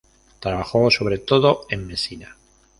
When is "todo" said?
1.19-1.67